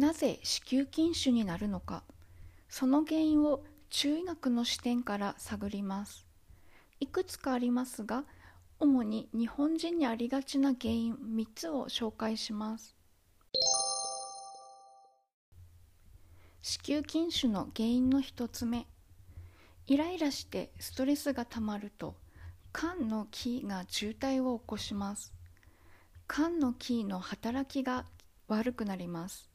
[0.00, 2.04] なぜ子宮筋腫になるのか
[2.70, 6.26] その原因を中医学の視点から探ります。
[7.00, 8.24] いくつかありますが
[8.78, 12.96] 主に日本人にありがちな原因3つを紹介します。
[16.62, 18.86] 子宮筋腫の原因の1つ目
[19.86, 22.14] イライラしてストレスがたまると
[22.72, 25.34] 肝の気が渋滞を起こします。
[26.26, 28.06] 肝の気の働きが
[28.48, 29.49] 悪くなります。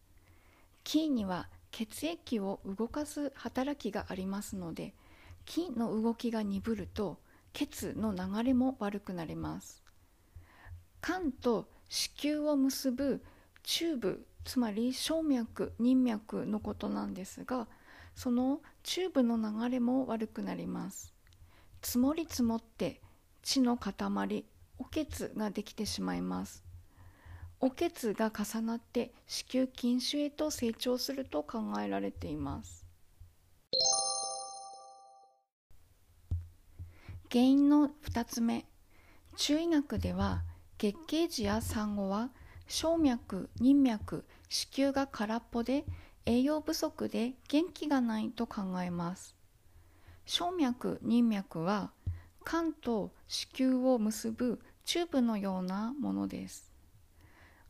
[0.85, 4.93] 気には血液を動かす働きがありますので
[5.43, 7.17] 気の動きが鈍ると
[7.53, 9.83] 血の流れも悪くなります。
[11.01, 13.23] 肝と子宮を結ぶ
[13.63, 17.67] チューブつまり衝脈任脈のことなんですが
[18.15, 21.13] そのチューブの流れも悪くなります。
[21.81, 23.01] 積もり積もって
[23.41, 24.45] 血の塊
[24.77, 26.64] おけつができてしまいます。
[27.65, 32.85] おけつが重なって子宮筋腫へと成長すると考えられています。
[37.31, 38.67] 原因の2つ目。
[39.35, 40.43] 中医学では
[40.77, 42.29] 月経時や産後は
[42.67, 45.85] 小脈任脈子宮が空っぽで
[46.27, 49.35] 栄養不足で元気がないと考えます。
[50.27, 51.89] 小脈任脈は
[52.45, 56.74] 肝と子宮を結ぶチューブのようなものです。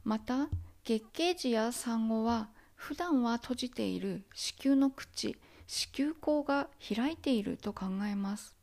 [0.05, 0.49] また
[0.83, 8.55] 月経時や産後は普段は閉じている子宮の口子宮口が開いていると考えます。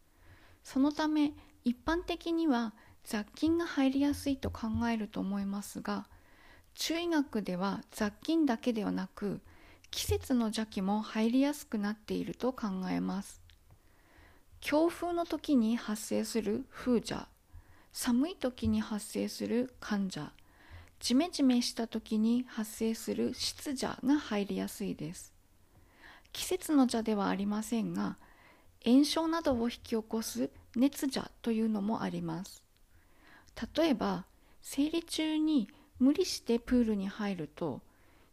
[0.63, 1.33] そのため
[1.65, 6.07] 一般的には雑菌が入りやすいと考えると思いますが
[6.75, 9.41] 中医学では雑菌だけではなく
[9.91, 13.43] 季節の邪気も入りやすくなっていると考えます。
[14.61, 17.27] 強風の時に発生する風邪
[17.93, 20.33] 寒い時に発生する患者
[21.03, 25.35] ジメジメした時に発生する湿邪が入りやすいです。
[26.33, 28.17] 季節の邪ではありませんが
[28.85, 32.63] 炎症などを引き起こす熱邪というのもあります。
[33.77, 34.27] 例えば
[34.63, 35.69] 生理中に
[35.99, 37.81] 無理してプールに入ると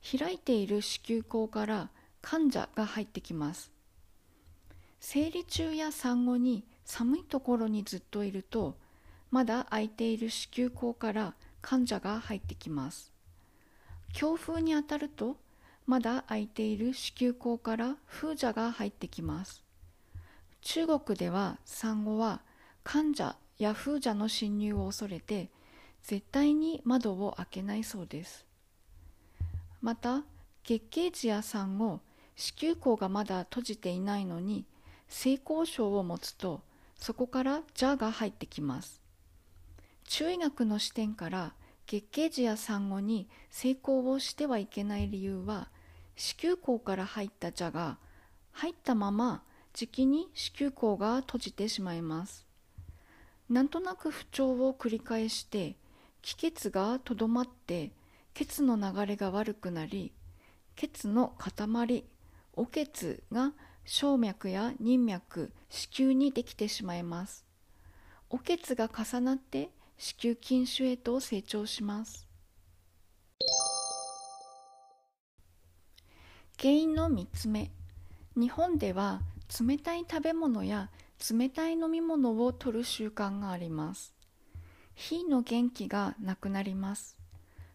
[0.04, 1.90] 開いている子宮口から
[2.22, 3.72] 患者が入ってきます。
[5.00, 8.78] 生理中や産後に寒いところにずっといると
[9.32, 13.12] まだ空いている子宮口から患者が入ってきます。
[14.14, 15.38] 強風に当たると
[15.86, 19.64] まだ空いている子宮口から風邪が入ってきます。
[20.62, 22.42] 中国では産後は
[22.84, 25.50] 患者や風邪の侵入を恐れて
[26.04, 28.46] 絶対に窓を開けないそうです。
[29.82, 30.24] また
[30.64, 32.02] 月経時や産後
[32.36, 34.66] 子宮口がまだ閉じていないのに
[35.08, 36.62] 性交渉を持つと
[36.96, 39.02] そこから邪が入ってきます。
[40.10, 41.54] 中医学の視点から
[41.86, 45.70] 月経時や産後に性交をしてはいけない理由は
[46.16, 48.00] 子宮口から入った邪が
[48.52, 52.48] 入ったまま時期に子宮口が閉じてしまいます。
[53.52, 55.76] なんとなく不調を繰り返して
[56.24, 57.92] 気血がとどまって
[58.34, 60.12] 血の流れが悪くなり
[60.76, 62.04] 血の塊
[62.54, 63.54] お血が
[63.86, 67.46] 小脈や任脈子宮にできてしまいます。
[68.32, 69.70] お血が重なって
[70.02, 72.26] 子宮筋腫へと成長します。
[76.58, 77.70] 原因の3つ目。
[78.38, 79.20] 日本では
[79.60, 80.90] 冷たい食べ物や
[81.30, 84.16] 冷たい飲み物を摂る習慣があります。
[84.96, 87.18] 火の元気がなくなります。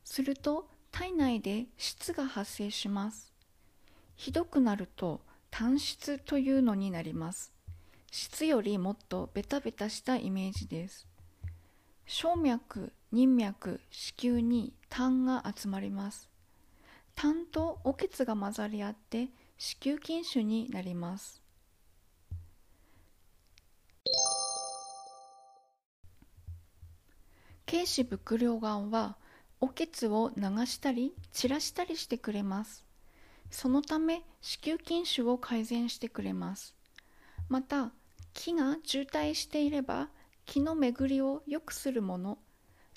[0.02, 3.34] すると体内で質が発生します。
[4.16, 5.20] ひどくなると
[5.50, 7.52] 単質というのになります。
[8.10, 11.06] 質よりもっとベタベタしたイメージです。
[12.06, 16.28] 小脈任脈子宮に痰が集まります。
[17.14, 21.40] 痰とおけつが混ざり合って子宮筋腫になります。
[27.66, 29.16] 軽視伏量丸は
[29.60, 32.84] おけつを流したり散らしたりしてくれます。
[33.50, 36.74] そのため子宮筋腫を改善してくれます。
[37.48, 37.92] また
[38.32, 40.08] 気が渋滞していれば
[40.46, 42.38] 気の巡りを良くするもの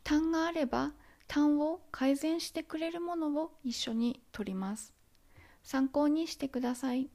[0.04, 0.94] 痰があれば
[1.28, 4.94] 痰を改善してくれるものを一緒に取ります
[5.64, 7.10] 参考にしてください。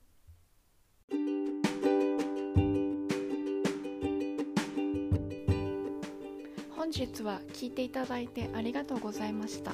[6.76, 9.72] 本日は聞いていただいてありがとうございました。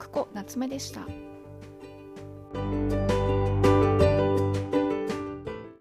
[0.00, 1.06] 久保夏目でした。